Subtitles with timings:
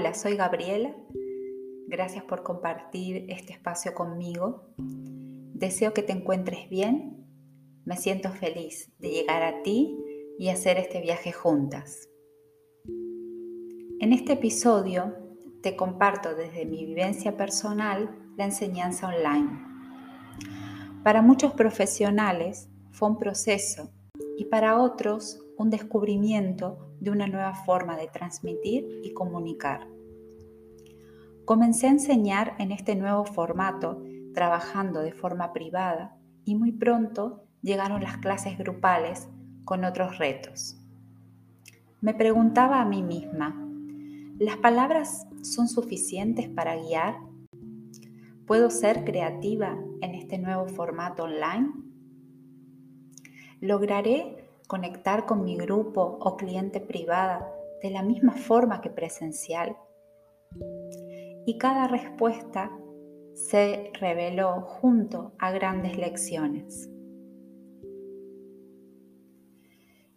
[0.00, 0.96] Hola, soy Gabriela.
[1.86, 4.72] Gracias por compartir este espacio conmigo.
[4.78, 7.26] Deseo que te encuentres bien.
[7.84, 9.94] Me siento feliz de llegar a ti
[10.38, 12.08] y hacer este viaje juntas.
[12.86, 15.14] En este episodio
[15.62, 19.50] te comparto desde mi vivencia personal la enseñanza online.
[21.04, 23.90] Para muchos profesionales fue un proceso
[24.38, 29.86] y para otros un descubrimiento de una nueva forma de transmitir y comunicar.
[31.44, 34.02] Comencé a enseñar en este nuevo formato,
[34.34, 39.28] trabajando de forma privada, y muy pronto llegaron las clases grupales
[39.64, 40.76] con otros retos.
[42.00, 43.54] Me preguntaba a mí misma,
[44.38, 47.16] ¿las palabras son suficientes para guiar?
[48.46, 51.72] ¿Puedo ser creativa en este nuevo formato online?
[53.60, 54.39] ¿Lograré
[54.70, 59.76] conectar con mi grupo o cliente privada de la misma forma que presencial?
[61.44, 62.70] Y cada respuesta
[63.34, 66.88] se reveló junto a grandes lecciones.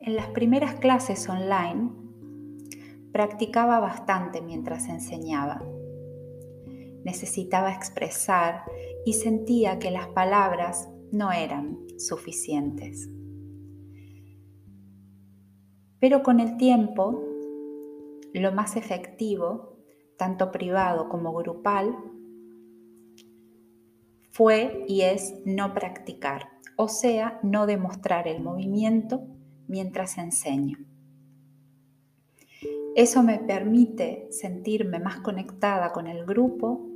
[0.00, 1.92] En las primeras clases online
[3.12, 5.62] practicaba bastante mientras enseñaba.
[7.04, 8.64] Necesitaba expresar
[9.06, 13.08] y sentía que las palabras no eran suficientes.
[16.00, 17.22] Pero con el tiempo,
[18.32, 19.76] lo más efectivo,
[20.16, 21.94] tanto privado como grupal,
[24.30, 29.22] fue y es no practicar, o sea, no demostrar el movimiento
[29.68, 30.78] mientras enseño.
[32.96, 36.86] Eso me permite sentirme más conectada con el grupo,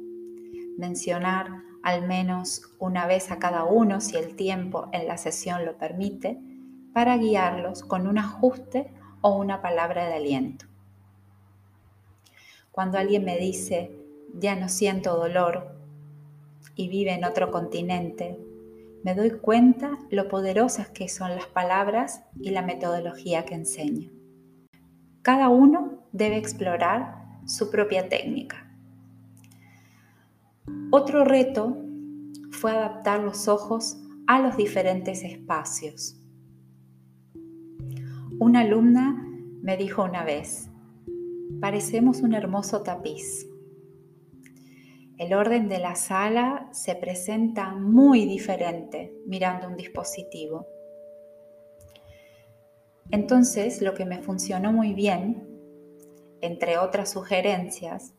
[0.76, 1.48] mencionar
[1.82, 6.40] al menos una vez a cada uno si el tiempo en la sesión lo permite,
[6.94, 10.64] para guiarlos con un ajuste o una palabra de aliento.
[12.70, 13.90] Cuando alguien me dice,
[14.32, 15.76] ya no siento dolor
[16.74, 18.38] y vive en otro continente,
[19.02, 24.10] me doy cuenta lo poderosas que son las palabras y la metodología que enseño.
[25.22, 28.70] Cada uno debe explorar su propia técnica.
[30.90, 31.76] Otro reto
[32.50, 36.16] fue adaptar los ojos a los diferentes espacios.
[38.44, 39.26] Una alumna
[39.62, 40.68] me dijo una vez,
[41.62, 43.48] parecemos un hermoso tapiz.
[45.16, 50.66] El orden de la sala se presenta muy diferente mirando un dispositivo.
[53.10, 55.48] Entonces, lo que me funcionó muy bien,
[56.42, 58.12] entre otras sugerencias,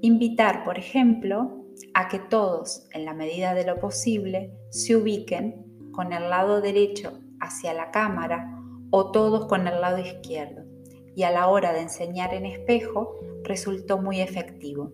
[0.00, 6.14] invitar, por ejemplo, a que todos, en la medida de lo posible, se ubiquen con
[6.14, 8.47] el lado derecho hacia la cámara
[8.90, 10.64] o todos con el lado izquierdo,
[11.14, 14.92] y a la hora de enseñar en espejo resultó muy efectivo.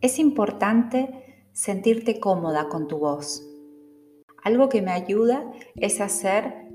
[0.00, 3.42] Es importante sentirte cómoda con tu voz.
[4.42, 6.66] Algo que me ayuda es hacer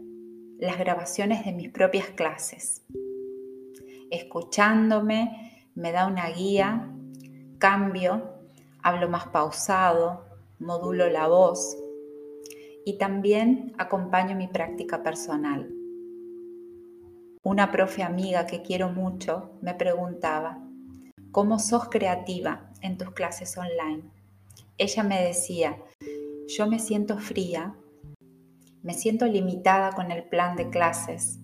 [0.57, 2.83] las grabaciones de mis propias clases.
[4.09, 6.91] Escuchándome me da una guía,
[7.57, 8.23] cambio,
[8.83, 10.25] hablo más pausado,
[10.59, 11.77] modulo la voz,
[12.85, 15.71] y también acompaño mi práctica personal.
[17.43, 20.63] Una profe amiga que quiero mucho me preguntaba,
[21.31, 24.03] ¿cómo sos creativa en tus clases online?
[24.77, 25.77] Ella me decía,
[26.47, 27.75] yo me siento fría,
[28.83, 31.39] me siento limitada con el plan de clases,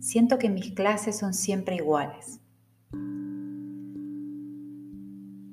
[0.00, 2.40] siento que mis clases son siempre iguales.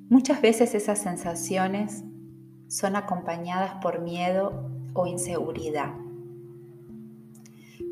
[0.09, 2.03] Muchas veces esas sensaciones
[2.67, 5.93] son acompañadas por miedo o inseguridad.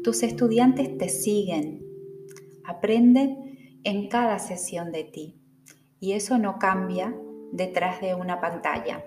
[0.03, 1.85] Tus estudiantes te siguen,
[2.65, 5.39] aprenden en cada sesión de ti
[5.99, 7.15] y eso no cambia
[7.51, 9.05] detrás de una pantalla.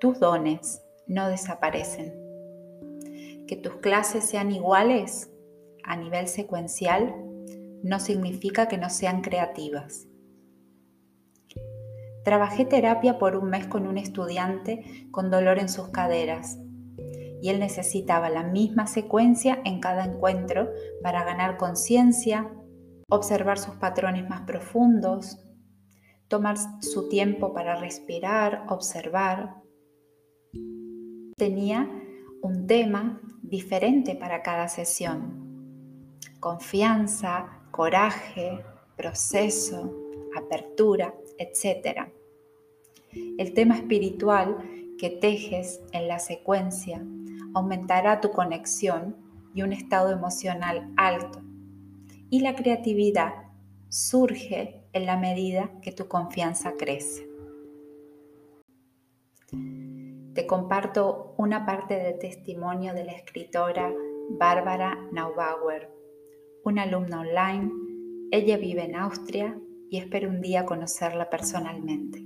[0.00, 2.14] Tus dones no desaparecen.
[3.46, 5.30] Que tus clases sean iguales
[5.82, 7.14] a nivel secuencial
[7.82, 10.06] no significa que no sean creativas.
[12.24, 16.58] Trabajé terapia por un mes con un estudiante con dolor en sus caderas
[17.44, 20.70] y él necesitaba la misma secuencia en cada encuentro
[21.02, 22.50] para ganar conciencia,
[23.10, 25.44] observar sus patrones más profundos,
[26.28, 29.56] tomar su tiempo para respirar, observar.
[31.36, 31.86] Tenía
[32.40, 36.16] un tema diferente para cada sesión.
[36.40, 38.64] Confianza, coraje,
[38.96, 39.94] proceso,
[40.34, 42.08] apertura, etc.
[43.36, 44.56] El tema espiritual
[44.98, 47.04] que tejes en la secuencia
[47.54, 49.16] aumentará tu conexión
[49.54, 51.40] y un estado emocional alto
[52.34, 53.32] y la creatividad
[53.88, 57.28] surge en la medida que tu confianza crece.
[60.34, 63.92] Te comparto una parte del testimonio de la escritora
[64.30, 65.92] Bárbara Naubauer,
[66.64, 67.70] una alumna online.
[68.32, 69.56] Ella vive en Austria
[69.88, 72.18] y espero un día conocerla personalmente.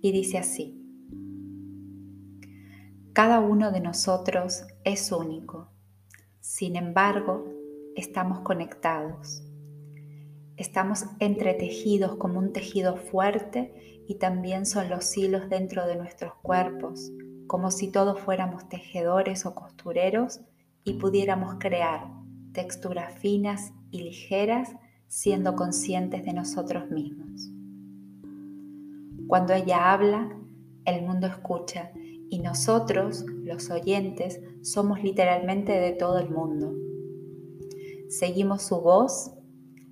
[0.00, 0.83] Y dice así,
[3.14, 5.68] cada uno de nosotros es único,
[6.40, 7.46] sin embargo,
[7.94, 9.44] estamos conectados.
[10.56, 17.12] Estamos entretejidos como un tejido fuerte y también son los hilos dentro de nuestros cuerpos,
[17.46, 20.40] como si todos fuéramos tejedores o costureros
[20.82, 22.10] y pudiéramos crear
[22.52, 24.74] texturas finas y ligeras
[25.06, 27.48] siendo conscientes de nosotros mismos.
[29.28, 30.36] Cuando ella habla,
[30.84, 31.92] el mundo escucha
[32.30, 36.72] y nosotros, los oyentes, somos literalmente de todo el mundo.
[38.08, 39.32] Seguimos su voz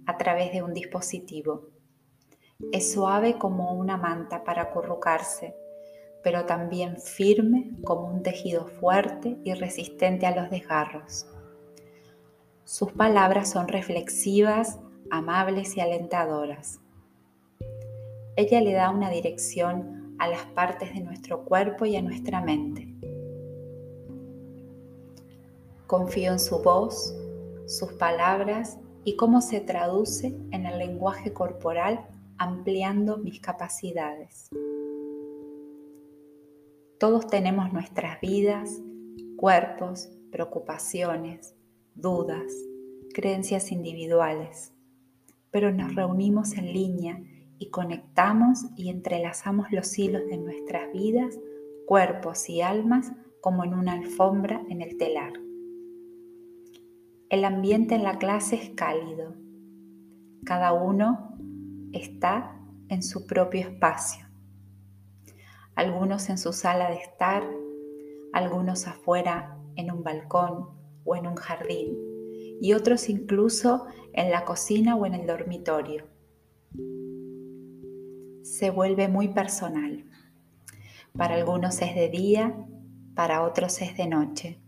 [0.06, 1.68] a través de un dispositivo.
[2.72, 5.56] Es suave como una manta para acurrucarse,
[6.22, 11.26] pero también firme como un tejido fuerte y resistente a los desgarros.
[12.64, 14.78] Sus palabras son reflexivas,
[15.10, 16.80] amables y alentadoras.
[18.36, 22.88] Ella le da una dirección a las partes de nuestro cuerpo y a nuestra mente.
[25.86, 27.14] Confío en su voz,
[27.66, 32.06] sus palabras y cómo se traduce en el lenguaje corporal
[32.38, 34.48] ampliando mis capacidades.
[36.98, 38.80] Todos tenemos nuestras vidas,
[39.36, 41.54] cuerpos, preocupaciones,
[41.94, 42.52] dudas,
[43.12, 44.72] creencias individuales,
[45.50, 47.22] pero nos reunimos en línea
[47.62, 51.38] y conectamos y entrelazamos los hilos de nuestras vidas,
[51.86, 55.32] cuerpos y almas como en una alfombra en el telar.
[57.28, 59.36] El ambiente en la clase es cálido.
[60.44, 61.36] Cada uno
[61.92, 64.26] está en su propio espacio.
[65.76, 67.44] Algunos en su sala de estar,
[68.32, 70.70] algunos afuera en un balcón
[71.04, 71.96] o en un jardín
[72.60, 76.10] y otros incluso en la cocina o en el dormitorio.
[78.42, 80.04] Se vuelve muy personal.
[81.16, 82.56] Para algunos es de día,
[83.14, 84.58] para otros es de noche.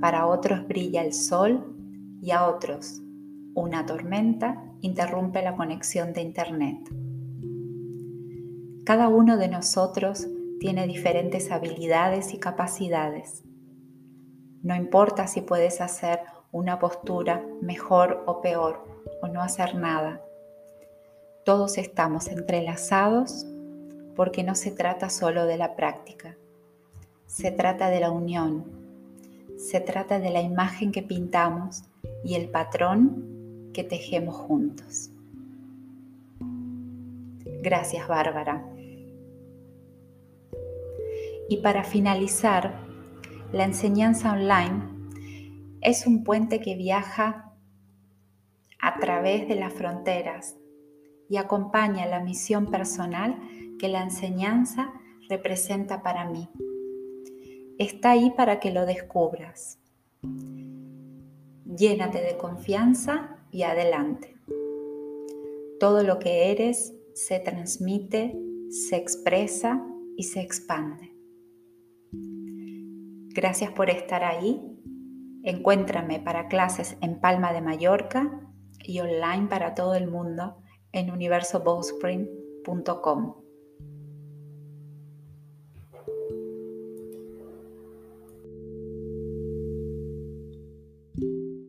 [0.00, 1.76] Para otros brilla el sol
[2.22, 3.02] y a otros
[3.56, 6.90] una tormenta interrumpe la conexión de Internet.
[8.84, 10.28] Cada uno de nosotros
[10.60, 13.44] tiene diferentes habilidades y capacidades.
[14.62, 16.20] No importa si puedes hacer
[16.52, 18.84] una postura mejor o peor
[19.22, 20.20] o no hacer nada.
[21.46, 23.46] Todos estamos entrelazados
[24.14, 26.36] porque no se trata solo de la práctica,
[27.26, 28.86] se trata de la unión
[29.56, 31.84] se trata de la imagen que pintamos
[32.22, 35.10] y el patrón que tejemos juntos.
[37.62, 38.64] Gracias, Bárbara.
[41.48, 42.86] Y para finalizar,
[43.52, 44.82] la enseñanza online
[45.80, 47.54] es un puente que viaja
[48.80, 50.56] a través de las fronteras
[51.28, 53.36] y acompaña la misión personal
[53.78, 54.92] que la enseñanza
[55.28, 56.48] representa para mí
[57.78, 59.78] está ahí para que lo descubras.
[61.64, 64.34] Llénate de confianza y adelante.
[65.78, 68.38] Todo lo que eres se transmite,
[68.70, 71.14] se expresa y se expande.
[73.34, 74.62] Gracias por estar ahí.
[75.42, 78.40] Encuéntrame para clases en Palma de Mallorca
[78.82, 80.56] y online para todo el mundo
[80.96, 83.45] en universobowspring.com.